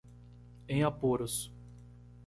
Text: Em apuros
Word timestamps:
Em 0.67 0.81
apuros 0.81 1.53